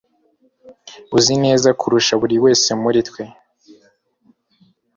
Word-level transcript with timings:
Uzi 1.17 1.35
neza 1.43 1.69
kurusha 1.79 2.13
buri 2.21 2.35
wese 2.43 2.69
muri 2.81 2.99
twe. 3.07 3.23